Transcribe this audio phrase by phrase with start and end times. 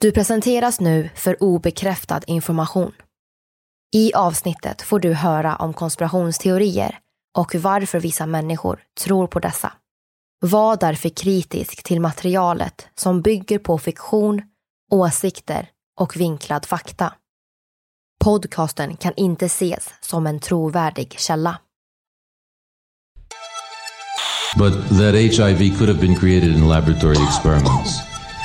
[0.00, 2.92] Du presenteras nu för obekräftad information.
[3.94, 6.98] I avsnittet får du höra om konspirationsteorier
[7.38, 9.72] och varför vissa människor tror på dessa.
[10.40, 14.42] Var därför kritisk till materialet som bygger på fiktion,
[14.90, 15.68] åsikter
[16.00, 17.14] och vinklad fakta.
[18.24, 21.58] Podcasten kan inte ses som en trovärdig källa.
[24.58, 27.98] But that HIV could have been created in laboratory experiments.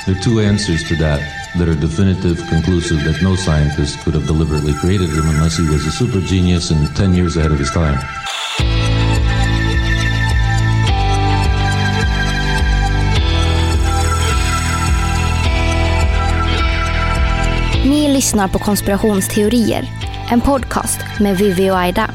[0.04, 4.26] There are two answers to that that are definitive, conclusive, that no scientist could have
[4.26, 7.70] deliberately created them unless he was a super genius and 10 years ahead of his
[7.70, 7.98] time.
[17.84, 19.84] Ni lyssnar på konspirationsteorier,
[20.30, 22.10] en podcast med Vivi och Aida.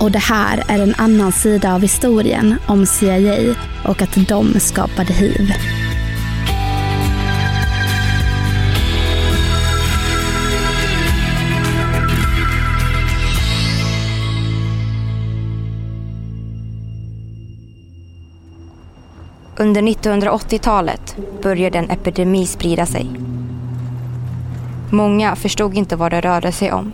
[0.00, 3.54] Och det här är en annan sida av historien om CIA
[3.84, 5.52] och att de skapade hiv.
[19.60, 23.10] Under 1980-talet började en epidemi sprida sig.
[24.90, 26.92] Många förstod inte vad det rörde sig om.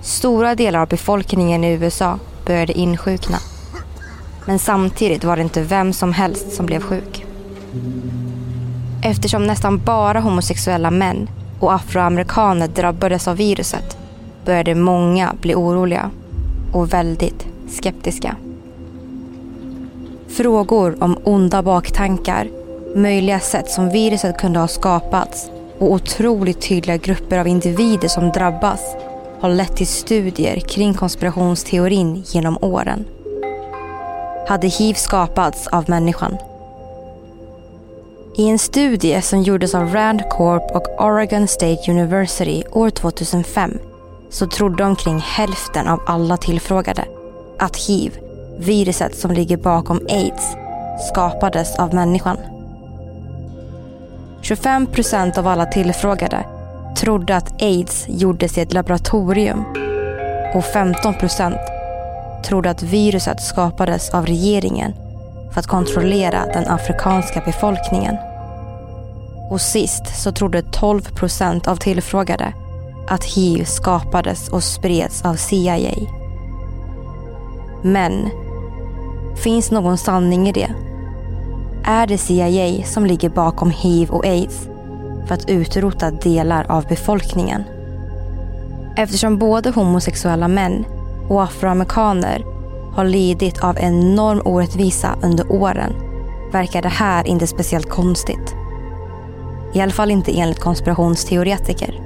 [0.00, 3.38] Stora delar av befolkningen i USA började insjukna.
[4.46, 7.24] Men samtidigt var det inte vem som helst som blev sjuk.
[9.02, 11.30] Eftersom nästan bara homosexuella män
[11.60, 13.98] och afroamerikaner drabbades av viruset
[14.44, 16.10] började många bli oroliga
[16.72, 18.36] och väldigt skeptiska.
[20.36, 22.48] Frågor om onda baktankar,
[22.94, 28.80] möjliga sätt som viruset kunde ha skapats och otroligt tydliga grupper av individer som drabbas
[29.40, 33.04] har lett till studier kring konspirationsteorin genom åren.
[34.48, 36.36] Hade hiv skapats av människan?
[38.36, 43.78] I en studie som gjordes av Rand Corp och Oregon State University år 2005
[44.30, 47.04] så trodde omkring hälften av alla tillfrågade
[47.58, 48.18] att hiv,
[48.60, 50.56] viruset som ligger bakom aids,
[51.10, 52.36] skapades av människan.
[54.42, 56.44] 25 procent av alla tillfrågade
[56.96, 59.64] trodde att aids gjordes i ett laboratorium
[60.54, 61.60] och 15 procent
[62.44, 64.92] trodde att viruset skapades av regeringen
[65.52, 68.16] för att kontrollera den afrikanska befolkningen.
[69.50, 72.54] Och sist så trodde 12 procent av tillfrågade
[73.08, 75.94] att hiv skapades och spreds av CIA.
[77.82, 78.30] Men,
[79.36, 80.70] finns någon sanning i det?
[81.84, 84.68] Är det CIA som ligger bakom hiv och aids
[85.26, 87.62] för att utrota delar av befolkningen?
[88.96, 90.84] Eftersom både homosexuella män
[91.28, 92.44] och afroamerikaner
[92.94, 95.92] har lidit av enorm orättvisa under åren
[96.52, 98.54] verkar det här inte speciellt konstigt.
[99.74, 102.00] I alla fall inte enligt konspirationsteoretiker.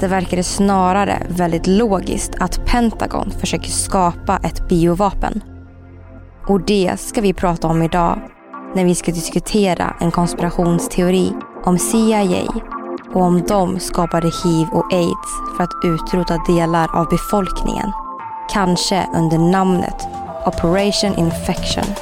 [0.00, 5.42] Det verkar snarare väldigt logiskt att Pentagon försöker skapa ett biovapen.
[6.50, 8.20] Och det ska vi prata om idag
[8.74, 11.32] när vi ska diskutera en konspirationsteori
[11.64, 12.46] om CIA
[13.14, 17.92] och om de skapade hiv och aids för att utrota delar av befolkningen.
[18.52, 20.08] Kanske under namnet
[20.46, 21.94] Operation Infection.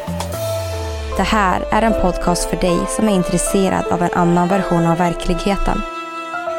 [1.16, 4.98] Det här är en podcast för dig som är intresserad av en annan version av
[4.98, 5.82] verkligheten.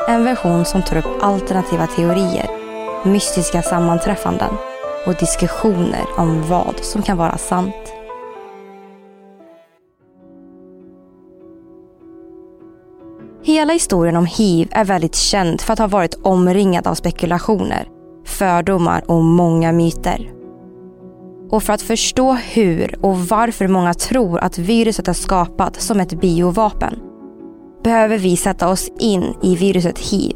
[0.08, 2.48] En version som tar upp alternativa teorier,
[3.06, 4.69] mystiska sammanträffanden
[5.06, 7.94] och diskussioner om vad som kan vara sant.
[13.44, 17.88] Hela historien om hiv är väldigt känd för att ha varit omringad av spekulationer,
[18.26, 20.32] fördomar och många myter.
[21.50, 26.22] Och för att förstå hur och varför många tror att viruset är skapat som ett
[26.22, 27.00] biovapen
[27.84, 30.36] behöver vi sätta oss in i viruset hiv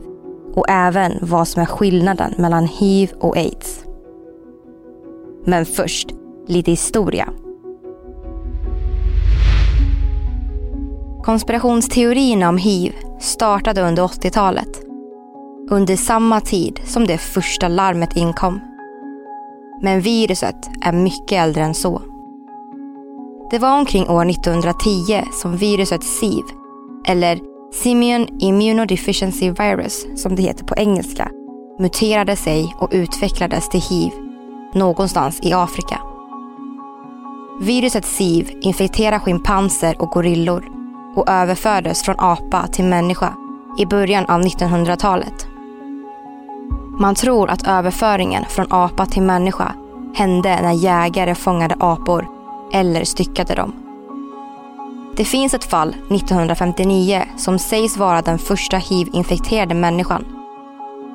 [0.56, 3.84] och även vad som är skillnaden mellan hiv och aids.
[5.46, 6.08] Men först,
[6.48, 7.30] lite historia.
[11.24, 14.82] Konspirationsteorierna om hiv startade under 80-talet.
[15.70, 18.60] Under samma tid som det första larmet inkom.
[19.82, 22.02] Men viruset är mycket äldre än så.
[23.52, 26.44] Det var omkring år 1910 som viruset SIV,
[27.08, 27.40] eller
[27.74, 31.30] Simian Immunodeficiency Virus som det heter på engelska,
[31.80, 34.12] muterade sig och utvecklades till hiv
[34.74, 36.00] någonstans i Afrika.
[37.60, 40.66] Viruset SIV infekterar schimpanser och gorillor
[41.16, 43.34] och överfördes från apa till människa
[43.80, 45.48] i början av 1900-talet.
[47.00, 49.76] Man tror att överföringen från apa till människa
[50.16, 52.28] hände när jägare fångade apor
[52.74, 53.74] eller styckade dem.
[55.16, 60.26] Det finns ett fall 1959 som sägs vara den första hiv-infekterade människan.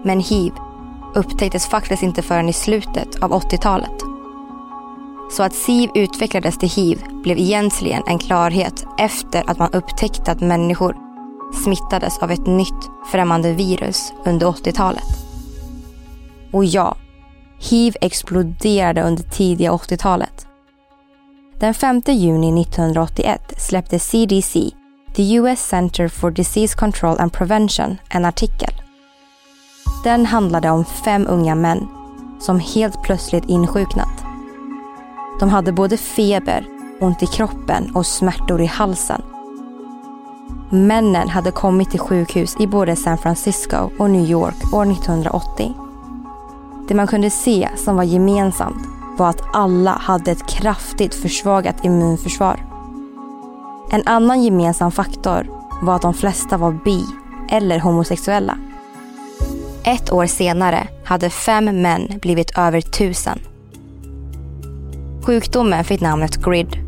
[0.02, 0.52] Men hiv
[1.14, 4.02] upptäcktes faktiskt inte förrän i slutet av 80-talet.
[5.30, 10.40] Så att SIV utvecklades till hiv blev egentligen en klarhet efter att man upptäckte att
[10.40, 10.96] människor
[11.64, 15.04] smittades av ett nytt främmande virus under 80-talet.
[16.52, 16.96] Och ja,
[17.58, 20.46] hiv exploderade under tidiga 80-talet.
[21.58, 24.70] Den 5 juni 1981 släppte CDC,
[25.14, 28.87] the US Center for Disease Control and Prevention, en artikel.
[30.04, 31.88] Den handlade om fem unga män
[32.38, 34.24] som helt plötsligt insjuknat.
[35.40, 36.66] De hade både feber,
[37.00, 39.22] ont i kroppen och smärtor i halsen.
[40.70, 45.74] Männen hade kommit till sjukhus i både San Francisco och New York år 1980.
[46.88, 48.88] Det man kunde se som var gemensamt
[49.18, 52.64] var att alla hade ett kraftigt försvagat immunförsvar.
[53.90, 55.50] En annan gemensam faktor
[55.82, 57.04] var att de flesta var bi
[57.50, 58.58] eller homosexuella.
[59.88, 63.38] Ett år senare hade fem män blivit över tusen.
[65.22, 66.78] Sjukdomen fick namnet GRID,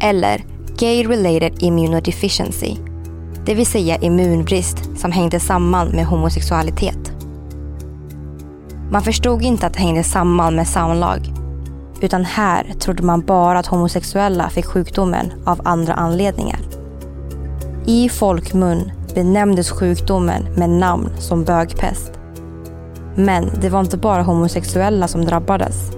[0.00, 0.44] eller
[0.78, 2.76] Gay-related immunodeficiency,
[3.46, 7.12] det vill säga immunbrist som hängde samman med homosexualitet.
[8.90, 11.32] Man förstod inte att det hängde samman med samlag,
[12.00, 16.60] utan här trodde man bara att homosexuella fick sjukdomen av andra anledningar.
[17.86, 22.15] I folkmun benämndes sjukdomen med namn som bögpest.
[23.16, 25.90] Men det var inte bara homosexuella som drabbades.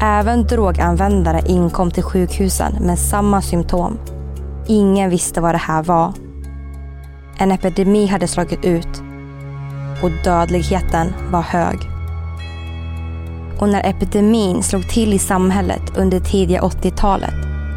[0.00, 3.98] Även droganvändare inkom till sjukhusen med samma symptom.
[4.66, 6.12] Ingen visste vad det här var.
[7.38, 9.02] En epidemi hade slagit ut
[10.02, 11.78] och dödligheten var hög.
[13.60, 17.34] Och när epidemin slog till i samhället under tidiga 80-talet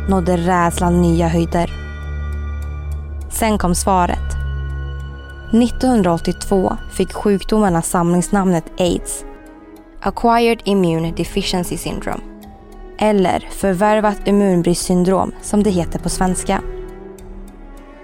[0.09, 1.73] nådde rädslan nya höjder.
[3.29, 4.28] Sen kom svaret.
[5.51, 9.25] 1982 fick sjukdomarna samlingsnamnet AIDS.
[10.01, 12.19] Acquired Immune Deficiency Syndrome.
[12.97, 16.61] Eller förvärvat immunbristsyndrom som det heter på svenska.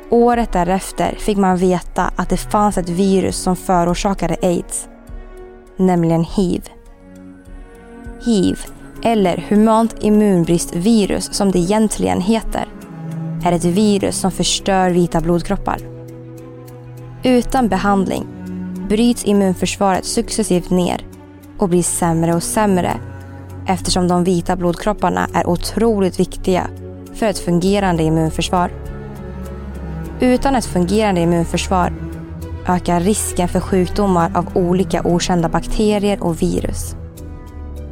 [0.10, 4.88] Året därefter fick man veta att det fanns ett virus som förorsakade aids.
[5.78, 6.70] Nämligen hiv.
[8.26, 8.60] Hiv,
[9.04, 12.66] eller humant immunbristvirus som det egentligen heter,
[13.44, 15.95] är ett virus som förstör vita blodkroppar.
[17.26, 18.28] Utan behandling
[18.90, 21.06] bryts immunförsvaret successivt ner
[21.58, 22.92] och blir sämre och sämre
[23.68, 26.68] eftersom de vita blodkropparna är otroligt viktiga
[27.14, 28.72] för ett fungerande immunförsvar.
[30.20, 31.94] Utan ett fungerande immunförsvar
[32.68, 36.96] ökar risken för sjukdomar av olika okända bakterier och virus.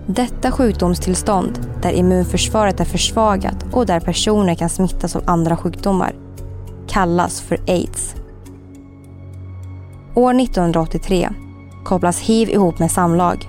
[0.07, 6.15] Detta sjukdomstillstånd, där immunförsvaret är försvagat och där personer kan smittas av andra sjukdomar,
[6.87, 8.15] kallas för aids.
[10.15, 11.29] År 1983
[11.83, 13.47] kopplas hiv ihop med samlag.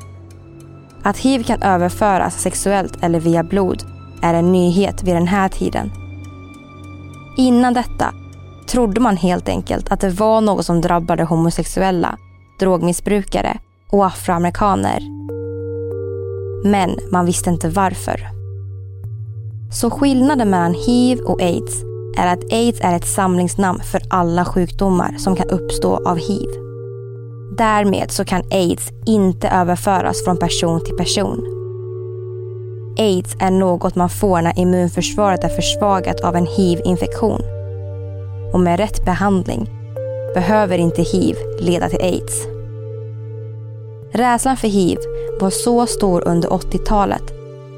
[1.02, 3.82] Att hiv kan överföras sexuellt eller via blod
[4.22, 5.90] är en nyhet vid den här tiden.
[7.36, 8.12] Innan detta
[8.68, 12.18] trodde man helt enkelt att det var något som drabbade homosexuella,
[12.60, 13.58] drogmissbrukare
[13.90, 15.00] och afroamerikaner.
[16.64, 18.28] Men man visste inte varför.
[19.72, 25.14] Så skillnaden mellan hiv och aids är att aids är ett samlingsnamn för alla sjukdomar
[25.18, 26.48] som kan uppstå av hiv.
[27.58, 31.44] Därmed så kan aids inte överföras från person till person.
[32.98, 37.40] Aids är något man får när immunförsvaret är försvagat av en hiv-infektion.
[38.52, 39.68] Och med rätt behandling
[40.34, 42.46] behöver inte hiv leda till aids.
[44.12, 44.98] Rädslan för hiv
[45.40, 47.32] var så stor under 80-talet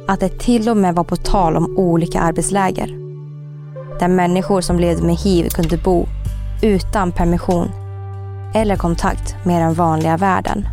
[0.09, 3.06] att det till och med var på tal om olika arbetsläger.
[4.01, 6.07] Där människor som levde med hiv kunde bo
[6.63, 7.71] utan permission
[8.55, 10.69] eller kontakt med den vanliga världen.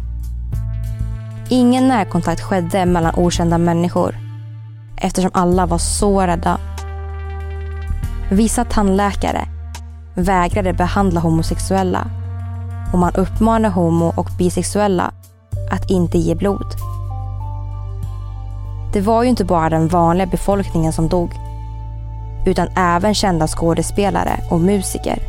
[1.50, 4.16] Ingen närkontakt skedde mellan okända människor
[4.98, 6.58] eftersom alla var så rädda.
[8.32, 9.48] Vissa tandläkare
[10.16, 12.08] vägrade behandla homosexuella
[12.94, 15.12] och man uppmanade homo och bisexuella
[15.72, 16.66] att inte ge blod.
[18.94, 21.30] Det var ju inte bara den vanliga befolkningen som dog
[22.46, 25.20] utan även kända skådespelare och musiker.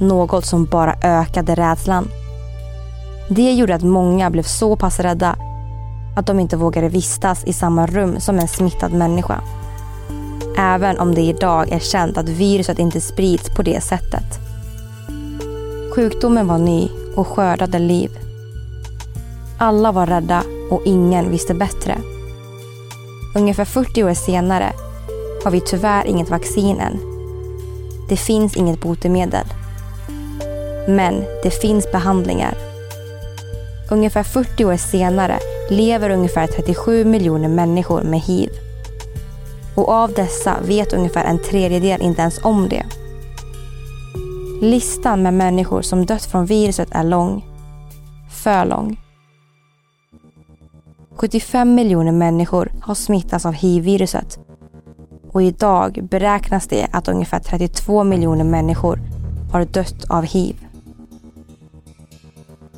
[0.00, 2.08] Något som bara ökade rädslan.
[3.28, 5.36] Det gjorde att många blev så pass rädda
[6.16, 9.40] att de inte vågade vistas i samma rum som en smittad människa.
[10.58, 14.38] Även om det idag är känt att viruset inte sprids på det sättet.
[15.94, 18.10] Sjukdomen var ny och skördade liv.
[19.58, 21.98] Alla var rädda och ingen visste bättre.
[23.34, 24.72] Ungefär 40 år senare
[25.44, 26.98] har vi tyvärr inget vaccin än.
[28.08, 29.46] Det finns inget botemedel.
[30.88, 32.54] Men det finns behandlingar.
[33.90, 35.38] Ungefär 40 år senare
[35.70, 38.50] lever ungefär 37 miljoner människor med hiv.
[39.74, 42.84] Och av dessa vet ungefär en tredjedel inte ens om det.
[44.60, 47.44] Listan med människor som dött från viruset är lång.
[48.30, 49.00] För lång.
[51.16, 54.45] 75 miljoner människor har smittats av hiv-viruset.
[55.36, 59.00] Och idag beräknas det att ungefär 32 miljoner människor
[59.52, 60.56] har dött av hiv.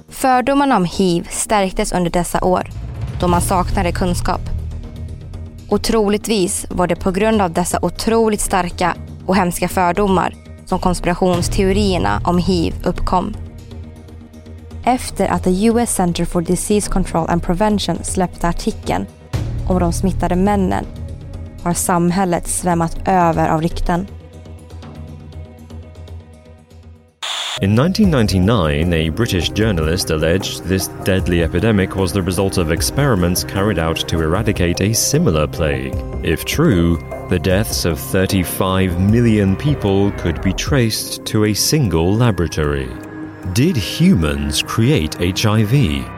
[0.08, 2.70] Fördomarna om hiv stärktes under dessa år
[3.20, 4.40] då man saknade kunskap.
[5.70, 8.96] Och troligtvis var det på grund av dessa otroligt starka
[9.26, 10.34] och hemska fördomar
[10.66, 13.34] som konspirationsteorierna om hiv uppkom.
[14.84, 19.06] Efter att the US Center for Disease Control and Prevention släppte artikeln
[19.68, 20.84] om de smittade männen
[21.68, 24.06] har samhället svämmat över av rykten.
[27.60, 33.78] In 1999, a British journalist alleged this deadly epidemic was the result of experiments carried
[33.78, 35.94] out to eradicate a similar plague.
[36.24, 36.98] If true,
[37.30, 42.88] the deaths of 35 million people could be traced to a single laboratory.
[43.54, 46.17] Did humans create HIV?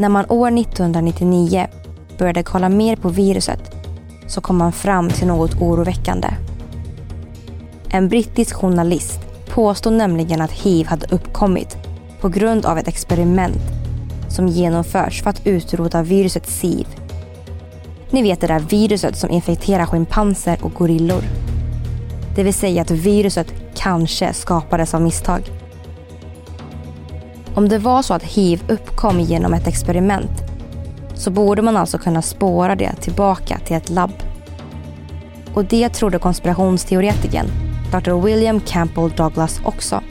[0.00, 1.66] När man år 1999
[2.18, 3.60] började kolla mer på viruset
[4.26, 6.28] så kom man fram till något oroväckande.
[7.88, 9.20] En brittisk journalist
[9.54, 11.76] påstod nämligen att hiv hade uppkommit
[12.20, 13.62] på grund av ett experiment
[14.28, 16.86] som genomförts för att utrota viruset SIV.
[18.10, 21.22] Ni vet det där viruset som infekterar schimpanser och gorillor.
[22.36, 25.59] Det vill säga att viruset kanske skapades av misstag.
[27.54, 30.42] Om det var så att hiv uppkom genom ett experiment
[31.14, 34.12] så borde man alltså kunna spåra det tillbaka till ett labb.
[35.54, 37.46] Och det trodde konspirationsteoretikern
[37.92, 38.24] Dr.
[38.26, 40.02] William Campbell Douglas också.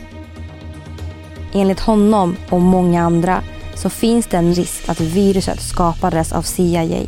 [1.54, 3.42] Enligt honom och många andra
[3.76, 7.00] så finns det en risk att viruset skapades av CIA,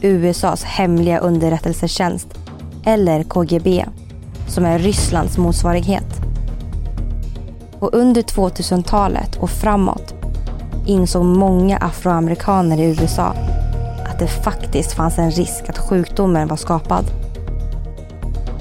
[0.00, 2.28] USAs hemliga underrättelsetjänst
[2.84, 3.84] eller KGB,
[4.48, 6.27] som är Rysslands motsvarighet.
[7.80, 10.14] Och under 2000-talet och framåt
[10.86, 13.34] insåg många afroamerikaner i USA
[14.06, 17.04] att det faktiskt fanns en risk att sjukdomen var skapad.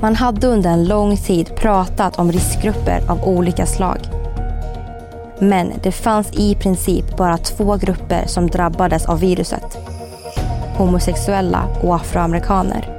[0.01, 3.97] Man hade under en lång tid pratat om riskgrupper av olika slag.
[5.39, 9.77] Men det fanns i princip bara två grupper som drabbades av viruset.
[10.77, 12.93] Homosexuella och afroamerikaner.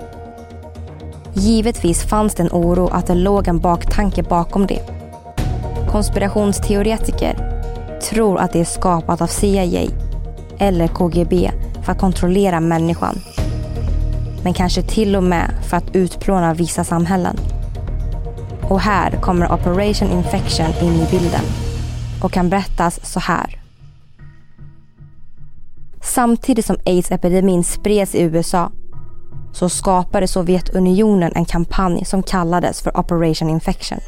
[1.33, 4.98] Givetvis fanns det en oro att det låg en baktanke bakom det.
[5.93, 7.63] Konspirationsteoretiker
[8.11, 9.91] tror att det är skapat av CIA
[10.59, 11.51] eller KGB
[11.85, 13.21] för att kontrollera människan
[14.45, 17.37] men kanske till och med för att utplåna vissa samhällen.
[18.69, 21.45] Och här kommer Operation Infection in i bilden
[22.23, 23.61] och kan berättas så här.
[26.03, 28.71] Samtidigt som aids-epidemin spreds i USA
[29.53, 33.99] så skapade Sovjetunionen en kampanj som kallades för Operation Infection.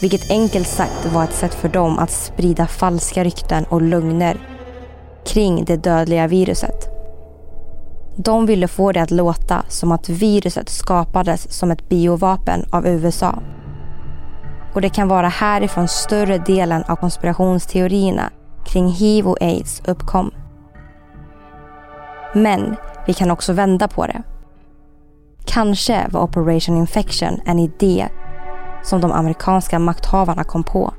[0.00, 4.36] Vilket enkelt sagt var ett sätt för dem att sprida falska rykten och lögner
[5.26, 6.88] kring det dödliga viruset.
[8.16, 13.38] De ville få det att låta som att viruset skapades som ett biovapen av USA.
[14.74, 18.30] Och det kan vara härifrån större delen av konspirationsteorierna
[18.66, 20.30] kring hiv och aids uppkom.
[22.34, 22.76] Men
[23.06, 24.22] vi kan också vända på det.
[25.44, 28.08] Kanske var Operation Infection en idé
[28.86, 30.94] som de amerikanska makthavarna kom på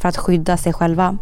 [0.00, 1.18] för att skydda sig själva.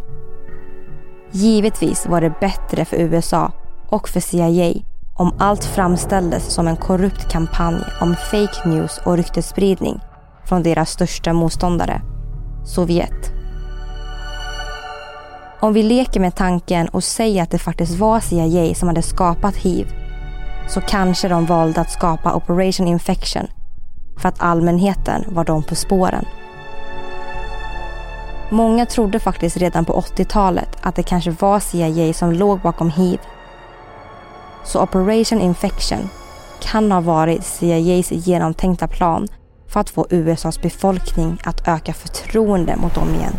[1.30, 3.52] Givetvis var det bättre för USA
[3.88, 4.72] och för CIA
[5.14, 10.00] om allt framställdes som en korrupt kampanj om fake news och ryktesspridning
[10.44, 12.02] från deras största motståndare,
[12.64, 13.32] Sovjet.
[15.60, 19.56] Om vi leker med tanken och säger att det faktiskt var CIA som hade skapat
[19.56, 19.86] hiv
[20.68, 23.46] så kanske de valde att skapa Operation Infection
[24.16, 26.24] för att allmänheten var de på spåren.
[28.50, 33.20] Många trodde faktiskt redan på 80-talet att det kanske var CIA som låg bakom hiv.
[34.64, 36.08] Så Operation Infection
[36.60, 39.28] kan ha varit CIAs genomtänkta plan
[39.68, 43.34] för att få USAs befolkning att öka förtroende mot dem igen.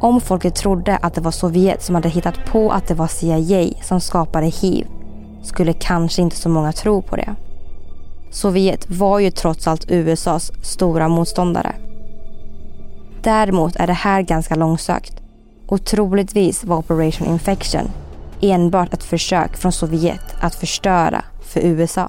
[0.00, 3.82] Om folket trodde att det var Sovjet som hade hittat på att det var CIA
[3.82, 4.86] som skapade hiv
[5.42, 7.34] skulle kanske inte så många tro på det.
[8.34, 11.74] Sovjet var ju trots allt USAs stora motståndare.
[13.22, 15.22] Däremot är det här ganska långsökt
[15.66, 17.90] och troligtvis var Operation Infection
[18.40, 22.08] enbart ett försök från Sovjet att förstöra för USA.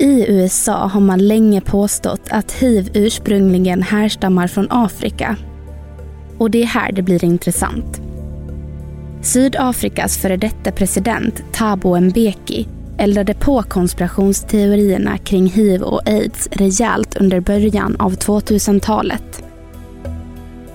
[0.00, 5.36] I USA har man länge påstått att hiv ursprungligen härstammar från Afrika.
[6.38, 8.00] Och det är här det blir intressant.
[9.22, 17.40] Sydafrikas före detta president Thabo Mbeki eldade på konspirationsteorierna kring hiv och aids rejält under
[17.40, 19.42] början av 2000-talet.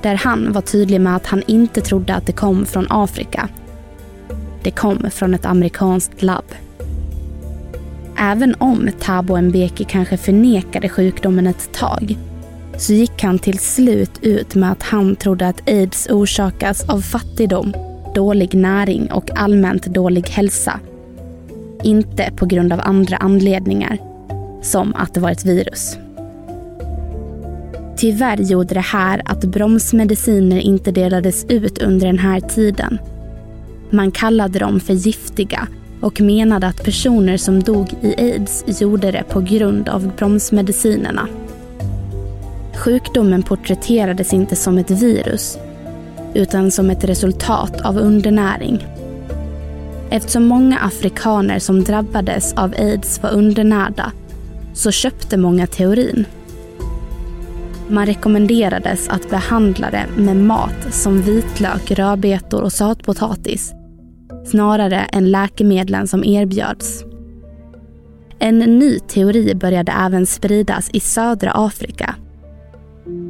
[0.02, 3.50] Där han var tydlig med att han inte trodde att det kom från Afrika.
[4.64, 6.46] Det kom från ett amerikanskt labb.
[8.18, 12.18] Även om Thabo Mbeki kanske förnekade sjukdomen ett tag
[12.78, 17.74] så gick han till slut ut med att han trodde att aids orsakas av fattigdom,
[18.16, 20.80] dålig näring och allmänt dålig hälsa.
[21.84, 23.98] Inte på grund av andra anledningar,
[24.62, 25.98] som att det var ett virus.
[27.98, 33.00] Tyvärr gjorde det här att bromsmediciner inte delades ut under den här tiden.
[33.90, 35.68] Man kallade dem för giftiga
[36.06, 41.28] och menade att personer som dog i aids gjorde det på grund av bromsmedicinerna.
[42.76, 45.58] Sjukdomen porträtterades inte som ett virus
[46.34, 48.88] utan som ett resultat av undernäring.
[50.10, 54.12] Eftersom många afrikaner som drabbades av aids var undernärda
[54.74, 56.26] så köpte många teorin.
[57.88, 63.74] Man rekommenderades att behandla det med mat som vitlök, rödbetor och sötpotatis
[64.46, 67.04] snarare än läkemedlen som erbjöds.
[68.40, 72.16] En ny teori började även spridas i södra Afrika.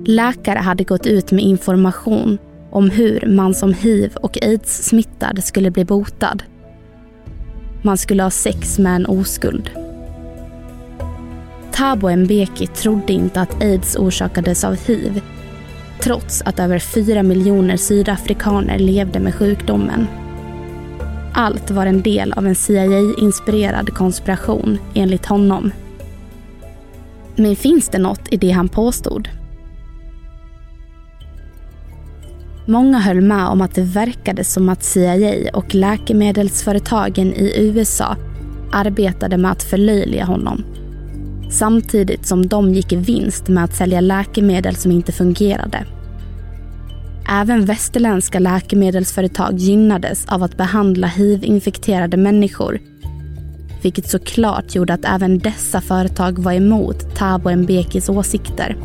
[0.05, 2.37] Läkare hade gått ut med information
[2.71, 6.43] om hur man som hiv och aids-smittad skulle bli botad.
[7.81, 9.69] Man skulle ha sex med en oskuld.
[11.71, 15.21] Thabo Mbeki trodde inte att aids orsakades av hiv
[15.99, 20.07] trots att över fyra miljoner sydafrikaner levde med sjukdomen.
[21.37, 25.71] Allt var en del av en CIA-inspirerad konspiration enligt honom.
[27.35, 29.29] Men finns det något i det han påstod?
[32.65, 38.15] Många höll med om att det verkade som att CIA och läkemedelsföretagen i USA
[38.71, 40.63] arbetade med att förlöjliga honom.
[41.49, 45.85] Samtidigt som de gick i vinst med att sälja läkemedel som inte fungerade.
[47.29, 52.79] Även västerländska läkemedelsföretag gynnades av att behandla hiv-infekterade människor.
[53.81, 58.77] Vilket såklart gjorde att även dessa företag var emot Thabo Mbekis åsikter.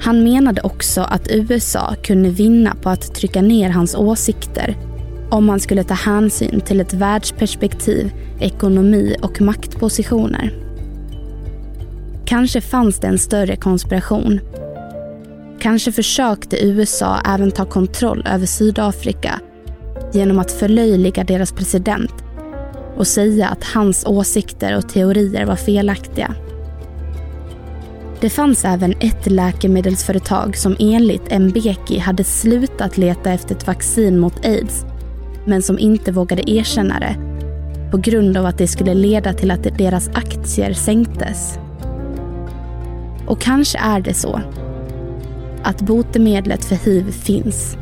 [0.00, 4.76] Han menade också att USA kunde vinna på att trycka ner hans åsikter
[5.30, 10.52] om man skulle ta hänsyn till ett världsperspektiv, ekonomi och maktpositioner.
[12.24, 14.40] Kanske fanns det en större konspiration.
[15.64, 19.40] Kanske försökte USA även ta kontroll över Sydafrika
[20.12, 22.12] genom att förlöjliga deras president
[22.96, 26.34] och säga att hans åsikter och teorier var felaktiga.
[28.20, 34.44] Det fanns även ett läkemedelsföretag som enligt Mbeki hade slutat leta efter ett vaccin mot
[34.44, 34.84] aids
[35.46, 37.16] men som inte vågade erkänna det
[37.90, 41.58] på grund av att det skulle leda till att deras aktier sänktes.
[43.26, 44.40] Och kanske är det så
[45.64, 47.76] att botemedlet för hiv finns.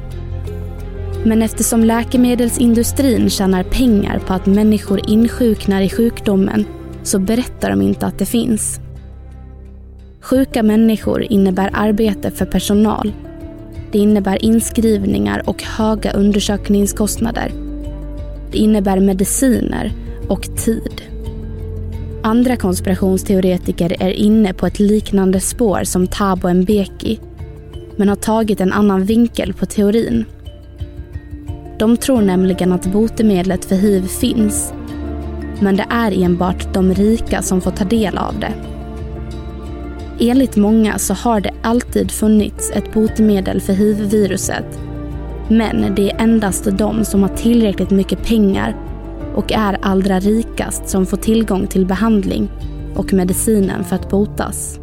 [1.24, 6.64] Men eftersom läkemedelsindustrin tjänar pengar på att människor insjuknar i sjukdomen
[7.02, 8.80] så berättar de inte att det finns.
[10.20, 13.12] Sjuka människor innebär arbete för personal.
[13.92, 17.52] Det innebär inskrivningar och höga undersökningskostnader.
[18.52, 19.92] Det innebär mediciner
[20.28, 21.02] och tid.
[22.22, 27.20] Andra konspirationsteoretiker är inne på ett liknande spår som Thabo Mbeki
[27.96, 30.24] men har tagit en annan vinkel på teorin.
[31.78, 34.72] De tror nämligen att botemedlet för hiv finns
[35.62, 38.52] men det är enbart de rika som får ta del av det.
[40.20, 44.78] Enligt många så har det alltid funnits ett botemedel för hiv-viruset.
[45.48, 48.76] Men det är endast de som har tillräckligt mycket pengar
[49.34, 52.50] och är allra rikast som får tillgång till behandling
[52.96, 54.81] och medicinen för att botas.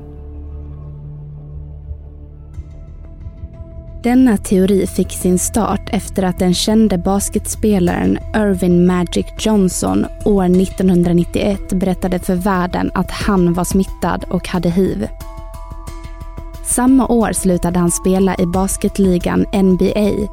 [4.04, 11.70] Denna teori fick sin start efter att den kände basketspelaren Irvin Magic Johnson år 1991
[11.70, 15.08] berättade för världen att han var smittad och hade hiv.
[16.66, 20.28] Samma år slutade han spela i basketligan NBA,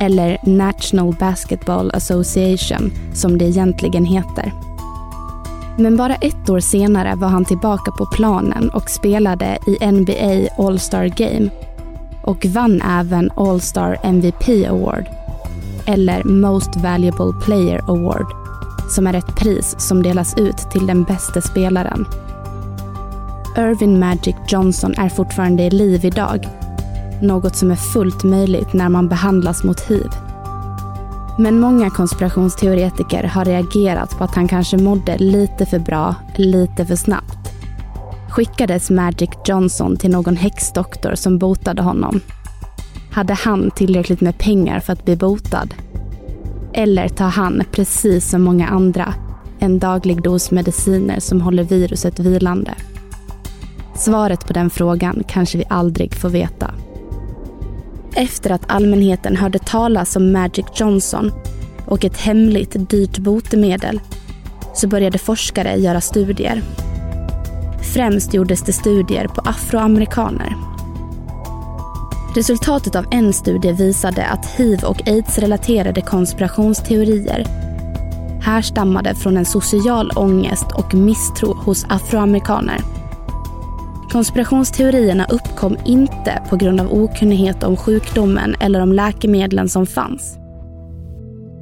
[0.00, 4.52] eller National Basketball Association som det egentligen heter.
[5.78, 11.06] Men bara ett år senare var han tillbaka på planen och spelade i NBA All-Star
[11.06, 11.50] Game
[12.22, 15.04] och vann även All-Star MVP Award,
[15.86, 18.26] eller Most Valuable Player Award,
[18.90, 22.06] som är ett pris som delas ut till den bästa spelaren.
[23.56, 26.48] Irvin Magic Johnson är fortfarande i liv idag,
[27.22, 30.10] något som är fullt möjligt när man behandlas mot hiv.
[31.38, 36.96] Men många konspirationsteoretiker har reagerat på att han kanske mådde lite för bra, lite för
[36.96, 37.39] snabbt
[38.30, 42.20] skickades Magic Johnson till någon häxdoktor som botade honom.
[43.10, 45.74] Hade han tillräckligt med pengar för att bli botad?
[46.72, 49.14] Eller tar han, precis som många andra,
[49.58, 52.74] en daglig dos mediciner som håller viruset vilande?
[53.94, 56.70] Svaret på den frågan kanske vi aldrig får veta.
[58.14, 61.32] Efter att allmänheten hörde talas om Magic Johnson
[61.86, 64.00] och ett hemligt dyrt botemedel
[64.74, 66.62] så började forskare göra studier
[67.82, 70.56] Främst gjordes det studier på afroamerikaner.
[72.34, 77.44] Resultatet av en studie visade att hiv och aids-relaterade konspirationsteorier
[78.42, 82.78] härstammade från en social ångest och misstro hos afroamerikaner.
[84.12, 90.36] Konspirationsteorierna uppkom inte på grund av okunnighet om sjukdomen eller om läkemedlen som fanns.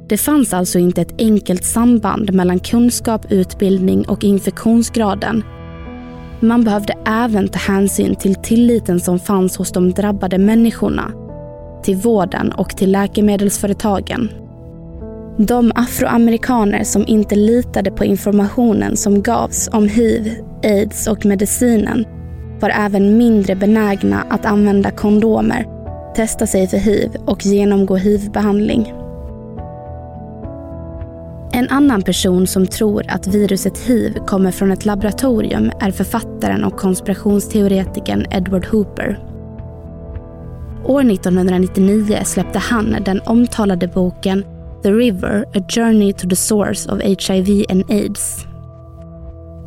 [0.09, 5.43] Det fanns alltså inte ett enkelt samband mellan kunskap, utbildning och infektionsgraden.
[6.41, 11.11] Man behövde även ta hänsyn till tilliten som fanns hos de drabbade människorna,
[11.83, 14.29] till vården och till läkemedelsföretagen.
[15.37, 22.05] De afroamerikaner som inte litade på informationen som gavs om hiv, aids och medicinen
[22.59, 25.65] var även mindre benägna att använda kondomer,
[26.15, 28.93] testa sig för hiv och genomgå hiv-behandling.
[31.59, 36.77] En annan person som tror att viruset hiv kommer från ett laboratorium är författaren och
[36.77, 39.19] konspirationsteoretikern Edward Hooper.
[40.85, 44.45] År 1999 släppte han den omtalade boken
[44.83, 48.45] The River, A Journey to the Source of HIV and AIDS.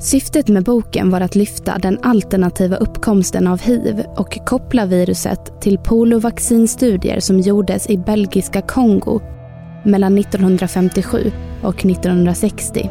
[0.01, 5.79] Syftet med boken var att lyfta den alternativa uppkomsten av hiv och koppla viruset till
[5.79, 9.21] polovaccinstudier som gjordes i belgiska Kongo
[9.85, 12.91] mellan 1957 och 1960.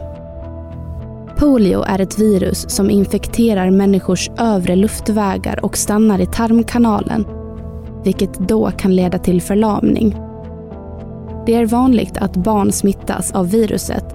[1.37, 7.25] Polio är ett virus som infekterar människors övre luftvägar och stannar i tarmkanalen,
[8.03, 10.15] vilket då kan leda till förlamning.
[11.45, 14.05] Det är vanligt att barn smittas av viruset,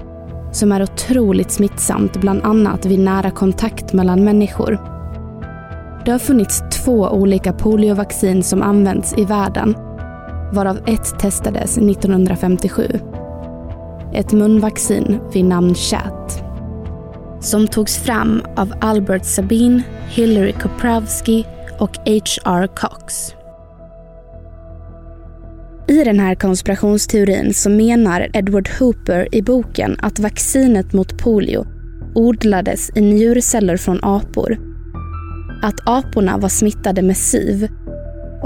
[0.52, 4.78] som är otroligt smittsamt bland annat vid nära kontakt mellan människor.
[6.04, 9.74] Det har funnits två olika poliovaccin som används i världen
[10.52, 12.88] varav ett testades 1957.
[14.14, 16.42] Ett munvaccin vid namn Chat.
[17.40, 21.46] Som togs fram av Albert Sabin, Hillary Koprowski
[21.78, 22.66] och H.R.
[22.66, 23.32] Cox.
[25.88, 31.66] I den här konspirationsteorin så menar Edward Hooper i boken att vaccinet mot polio
[32.14, 34.58] odlades i njurceller från apor.
[35.62, 37.68] Att aporna var smittade med SIV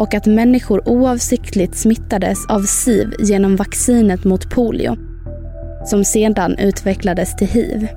[0.00, 4.96] och att människor oavsiktligt smittades av SIV genom vaccinet mot polio,
[5.86, 7.88] som sedan utvecklades till hiv.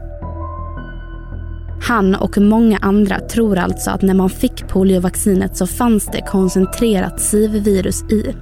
[1.81, 7.21] Han och många andra tror alltså att när man fick poliovaccinet så fanns det koncentrerat
[7.21, 8.35] SIV-virus i.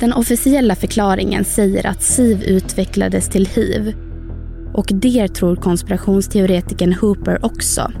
[0.00, 3.94] Den officiella förklaringen säger att SIV utvecklades till hiv
[4.74, 7.92] och det tror konspirationsteoretikern Hooper också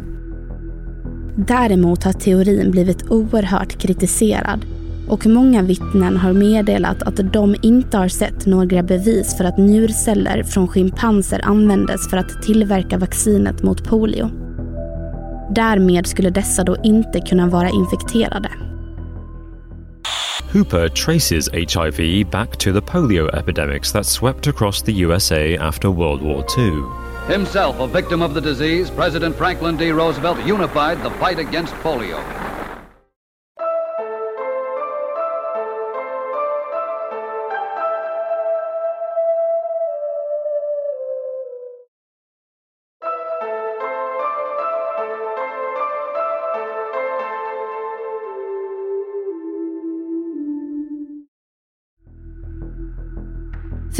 [1.46, 4.64] Däremot har teorin blivit oerhört kritiserad
[5.08, 10.42] och många vittnen har meddelat att de inte har sett några bevis för att njurceller
[10.42, 14.30] från schimpanser användes för att tillverka vaccinet mot polio.
[15.50, 18.50] Därmed skulle dessa då inte kunna vara infekterade.
[20.52, 26.22] Hooper traces HIV back to the polio epidemics that swept across the USA after World
[26.22, 27.09] War II.
[27.26, 29.90] Himself a victim of the disease, President Franklin D.
[29.90, 32.39] Roosevelt unified the fight against polio.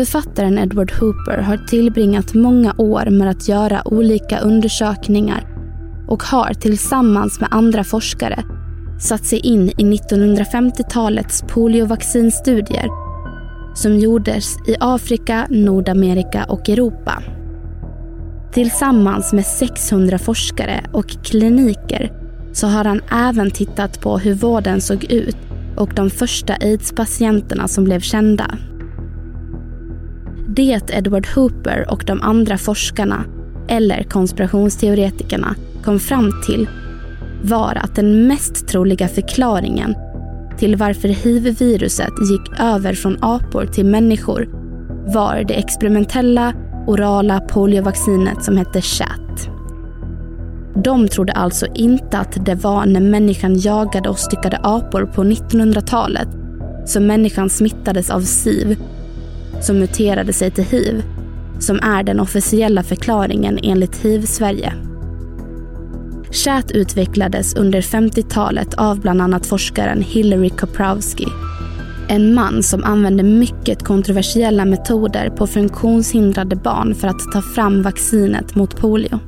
[0.01, 5.45] Författaren Edward Hooper har tillbringat många år med att göra olika undersökningar
[6.09, 8.45] och har tillsammans med andra forskare
[9.01, 12.89] satt sig in i 1950-talets poliovaccinstudier
[13.75, 17.23] som gjordes i Afrika, Nordamerika och Europa.
[18.53, 22.13] Tillsammans med 600 forskare och kliniker
[22.53, 25.37] så har han även tittat på hur vården såg ut
[25.77, 28.59] och de första aids-patienterna som blev kända.
[30.61, 33.25] Det Edward Hooper och de andra forskarna,
[33.69, 36.69] eller konspirationsteoretikerna, kom fram till
[37.43, 39.95] var att den mest troliga förklaringen
[40.59, 44.49] till varför hiv-viruset gick över från apor till människor
[45.15, 46.55] var det experimentella
[46.87, 49.51] orala poliovaccinet som hette CHAT.
[50.75, 56.29] De trodde alltså inte att det var när människan jagade och styckade apor på 1900-talet
[56.87, 58.77] som människan smittades av SIV
[59.61, 61.03] som muterade sig till hiv,
[61.59, 64.73] som är den officiella förklaringen enligt hiv-Sverige.
[66.33, 71.27] Chat utvecklades under 50-talet av bland annat forskaren Hillary Koprowski.
[72.09, 78.55] En man som använde mycket kontroversiella metoder på funktionshindrade barn för att ta fram vaccinet
[78.55, 79.19] mot polio.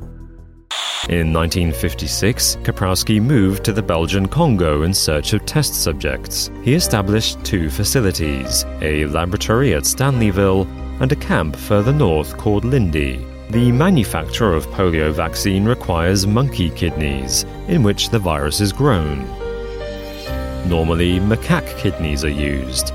[1.09, 6.49] In 1956, Kaprowski moved to the Belgian Congo in search of test subjects.
[6.63, 10.65] He established two facilities a laboratory at Stanleyville
[11.01, 13.27] and a camp further north called Lindy.
[13.49, 19.27] The manufacture of polio vaccine requires monkey kidneys, in which the virus is grown.
[20.69, 22.93] Normally, macaque kidneys are used.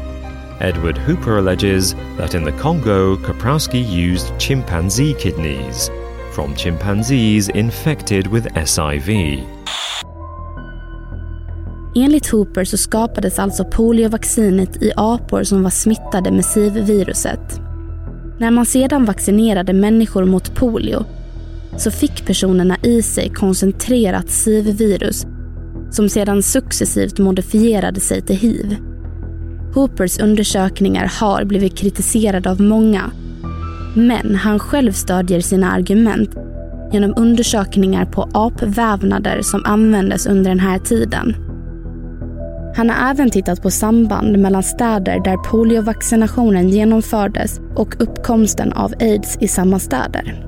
[0.61, 5.91] Edward Hooper alleges that in the Congo, Kaprowski used chimpanzee kidneys
[6.39, 9.39] from chimpanzees infected with SIV.
[11.95, 17.61] Enligt Hooper så skapades alltså poliovaccinet i apor som var smittade med SIV-viruset.
[18.39, 21.05] När man sedan vaccinerade människor mot polio
[21.77, 25.27] så fick personerna i sig koncentrerat SIV-virus
[25.91, 28.77] som sedan successivt modifierade sig till hiv.
[29.75, 33.11] Hoopers undersökningar har blivit kritiserade av många
[34.07, 36.31] men han själv stödjer sina argument
[36.93, 41.35] genom undersökningar på apvävnader som användes under den här tiden.
[42.77, 49.39] Han har även tittat på samband mellan städer där poliovaccinationen genomfördes och uppkomsten av aids
[49.41, 50.45] i samma städer.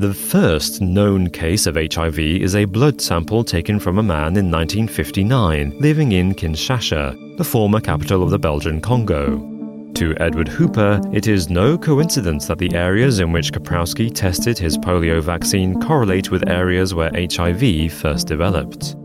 [0.00, 4.54] The first known case of HIV is a blood sample taken from a man in
[4.54, 9.57] 1959 living in Kinshasa, the former capital of the Belgian Congo.
[9.98, 14.78] To Edward Hooper, it is no coincidence that the areas in which Kaprowski tested his
[14.78, 18.96] polio vaccine correlate with areas where HIV first developed.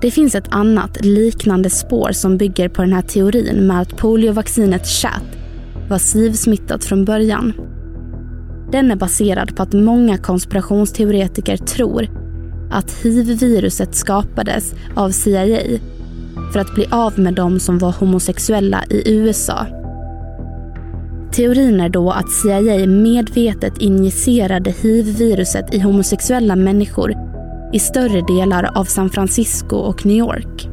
[0.00, 4.86] Det finns ett annat liknande spår som bygger på den här teorin med att poliovaccinet
[4.86, 5.24] chat
[5.88, 7.52] var SIV-smittat från början.
[8.72, 12.08] Den är baserad på att många konspirationsteoretiker tror
[12.70, 15.78] att hiv-viruset skapades av CIA
[16.52, 19.66] för att bli av med de som var homosexuella i USA.
[21.32, 27.14] Teorin är då att CIA medvetet injicerade hiv-viruset i homosexuella människor
[27.72, 30.68] i större delar av San Francisco och New York.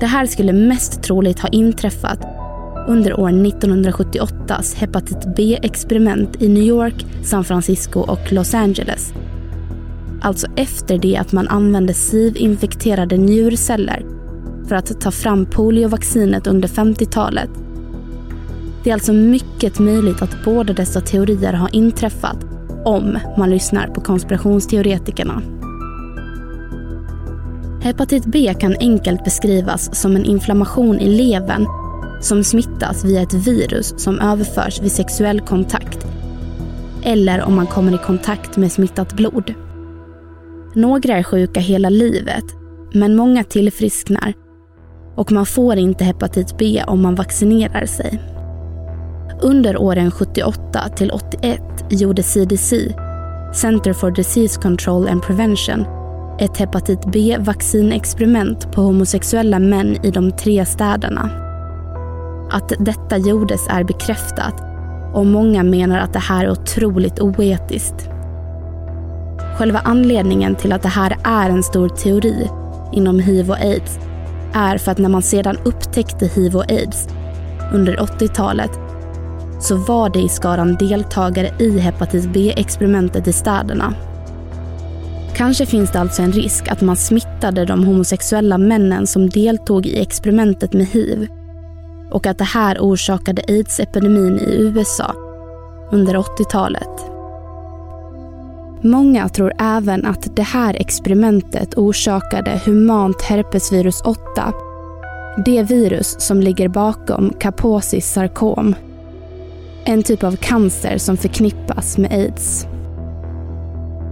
[0.00, 2.20] Det här skulle mest troligt ha inträffat
[2.88, 9.12] under år 1978s hepatit B-experiment i New York, San Francisco och Los Angeles.
[10.20, 14.17] Alltså efter det att man använde SIV-infekterade njurceller
[14.68, 17.50] för att ta fram poliovaccinet under 50-talet.
[18.84, 22.36] Det är alltså mycket möjligt att båda dessa teorier har inträffat
[22.84, 25.42] om man lyssnar på konspirationsteoretikerna.
[27.82, 31.66] Hepatit B kan enkelt beskrivas som en inflammation i levern
[32.20, 36.06] som smittas via ett virus som överförs vid sexuell kontakt
[37.02, 39.54] eller om man kommer i kontakt med smittat blod.
[40.74, 42.44] Några är sjuka hela livet,
[42.92, 44.34] men många tillfrisknar
[45.18, 48.20] och man får inte hepatit B om man vaccinerar sig.
[49.40, 52.94] Under åren 78 till 81 gjorde CDC,
[53.54, 55.84] Center for Disease Control and Prevention,
[56.38, 61.30] ett hepatit B-vaccinexperiment på homosexuella män i de tre städerna.
[62.50, 64.54] Att detta gjordes är bekräftat
[65.14, 68.08] och många menar att det här är otroligt oetiskt.
[69.58, 72.50] Själva anledningen till att det här är en stor teori
[72.92, 73.98] inom hiv och aids
[74.54, 77.08] är för att när man sedan upptäckte hiv och aids
[77.72, 78.70] under 80-talet
[79.60, 83.94] så var det i skaran deltagare i hepatit B-experimentet i städerna.
[85.36, 90.00] Kanske finns det alltså en risk att man smittade de homosexuella männen som deltog i
[90.00, 91.28] experimentet med hiv
[92.10, 95.14] och att det här orsakade aids-epidemin i USA
[95.92, 97.17] under 80-talet.
[98.80, 104.52] Många tror även att det här experimentet orsakade humant herpesvirus 8.
[105.44, 108.74] Det virus som ligger bakom Kaposis sarkom.
[109.84, 112.66] En typ av cancer som förknippas med aids.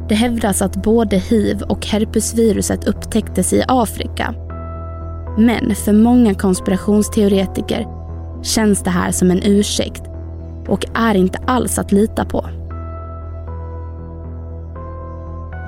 [0.08, 4.34] Det hävdas att både hiv och herpesviruset upptäcktes i Afrika.
[5.38, 7.86] Men för många konspirationsteoretiker
[8.42, 10.02] känns det här som en ursäkt
[10.68, 12.46] och är inte alls att lita på.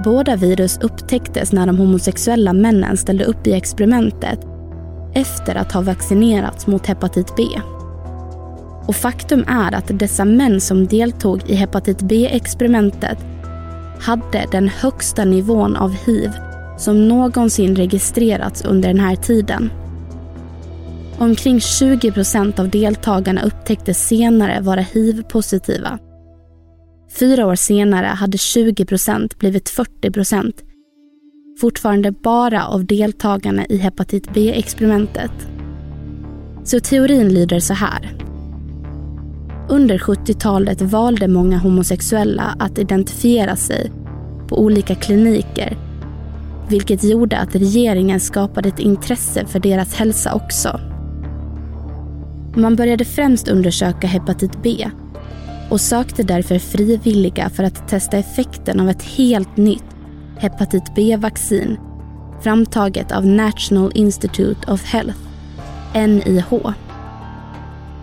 [0.04, 4.38] Båda virus upptäcktes när de homosexuella männen ställde upp i experimentet
[5.14, 7.42] efter att ha vaccinerats mot hepatit B.
[8.87, 13.18] Och faktum är att dessa män som deltog i hepatit B-experimentet
[14.00, 16.31] hade den högsta nivån av hiv
[16.79, 19.70] som någonsin registrerats under den här tiden.
[21.18, 25.98] Omkring 20 procent av deltagarna upptäcktes senare vara hiv-positiva
[27.11, 30.65] Fyra år senare hade 20 procent blivit 40 procent.
[31.61, 35.33] Fortfarande bara av deltagarna i hepatit B-experimentet.
[36.65, 38.17] Så teorin lyder så här.
[39.69, 43.92] Under 70-talet valde många homosexuella att identifiera sig
[44.48, 45.88] på olika kliniker
[46.69, 50.81] vilket gjorde att regeringen skapade ett intresse för deras hälsa också.
[52.56, 54.90] Man började främst undersöka hepatit B
[55.69, 59.85] och sökte därför frivilliga för att testa effekten av ett helt nytt
[60.38, 61.79] hepatit B-vaccin
[62.40, 65.19] framtaget av National Institute of Health,
[65.94, 66.52] NIH.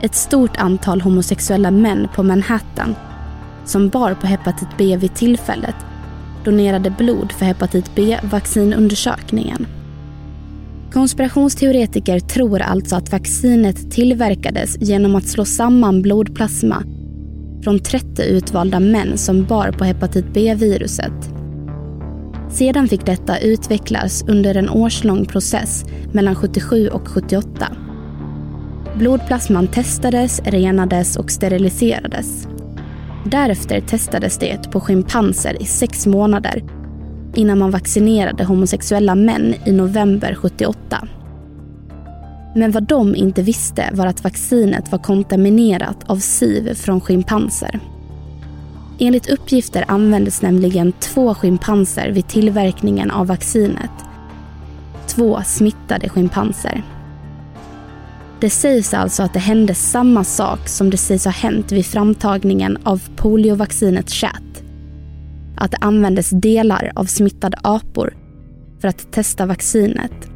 [0.01, 2.95] Ett stort antal homosexuella män på Manhattan
[3.65, 5.75] som bar på hepatit B vid tillfället
[6.43, 9.67] donerade blod för hepatit B-vaccinundersökningen.
[10.93, 16.83] Konspirationsteoretiker tror alltså att vaccinet tillverkades genom att slå samman blodplasma
[17.65, 21.13] från 30 utvalda män som bar på hepatit B-viruset.
[22.49, 27.67] Sedan fick detta utvecklas under en årslång process mellan 77 och 78.
[28.97, 32.47] Blodplasman testades, renades och steriliserades.
[33.25, 36.63] Därefter testades det på schimpanser i sex månader
[37.35, 41.07] innan man vaccinerade homosexuella män i november 78.
[42.57, 47.79] Men vad de inte visste var att vaccinet var kontaminerat av siv från schimpanser.
[48.99, 53.91] Enligt uppgifter användes nämligen två schimpanser vid tillverkningen av vaccinet.
[55.07, 56.83] Två smittade schimpanser.
[58.39, 62.77] Det sägs alltså att det hände samma sak som det sägs ha hänt vid framtagningen
[62.83, 64.63] av poliovaccinet Chat.
[65.57, 68.17] Att det användes delar av smittade apor
[68.81, 70.34] för att testa vaccinet.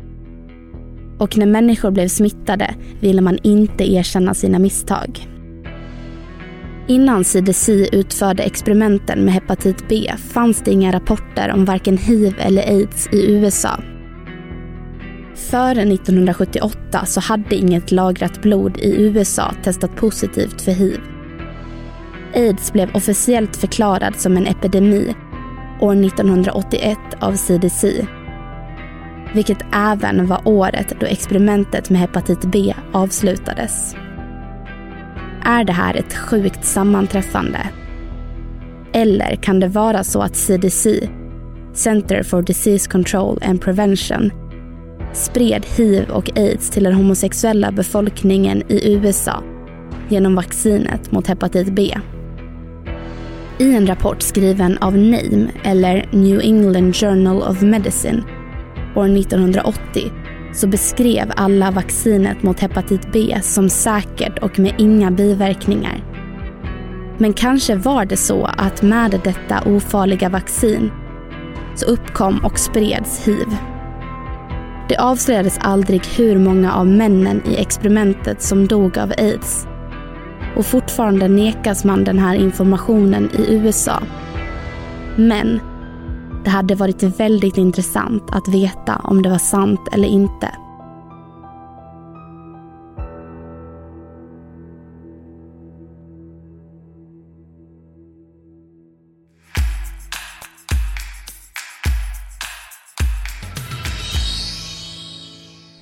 [1.19, 5.27] Och när människor blev smittade ville man inte erkänna sina misstag.
[6.87, 12.61] Innan CDC utförde experimenten med hepatit B fanns det inga rapporter om varken hiv eller
[12.61, 13.79] aids i USA.
[15.35, 20.99] Före 1978 så hade inget lagrat blod i USA testat positivt för hiv.
[22.35, 25.15] Aids blev officiellt förklarad som en epidemi
[25.81, 28.07] år 1981 av CDC.
[29.33, 33.95] Vilket även var året då experimentet med hepatit B avslutades.
[35.43, 37.59] Är det här ett sjukt sammanträffande?
[38.93, 41.09] Eller kan det vara så att CDC,
[41.73, 44.31] Center for Disease Control and Prevention,
[45.13, 49.43] spred hiv och aids till den homosexuella befolkningen i USA
[50.09, 51.97] genom vaccinet mot hepatit B?
[53.57, 58.23] I en rapport skriven av NAME, eller New England Journal of Medicine,
[58.95, 60.11] år 1980
[60.53, 66.03] så beskrev alla vaccinet mot hepatit B som säkert och med inga biverkningar.
[67.17, 70.91] Men kanske var det så att med detta ofarliga vaccin
[71.75, 73.47] så uppkom och spreds hiv.
[74.89, 79.67] Det avslöjades aldrig hur många av männen i experimentet som dog av aids.
[80.55, 84.01] Och fortfarande nekas man den här informationen i USA.
[85.15, 85.59] Men
[86.43, 90.51] det hade varit väldigt intressant att veta om det var sant eller inte.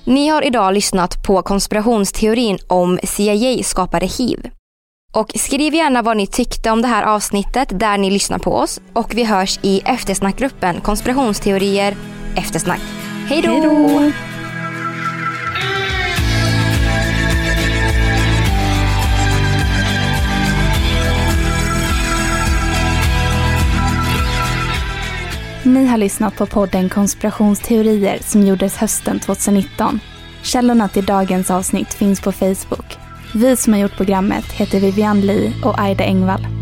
[0.08, 4.57] Ni har idag lyssnat på konspirationsteorin om CIA skapade hiv.
[5.12, 8.80] Och skriv gärna vad ni tyckte om det här avsnittet där ni lyssnar på oss.
[8.92, 11.96] Och vi hörs i eftersnackgruppen konspirationsteorier
[12.36, 12.80] eftersnack.
[13.28, 13.50] Hej då!
[25.64, 30.00] Ni har lyssnat på podden Konspirationsteorier som gjordes hösten 2019.
[30.42, 33.07] Källorna till dagens avsnitt finns på Facebook.
[33.34, 36.57] Vi som har gjort programmet heter Vivian Lee och Aida Engvall.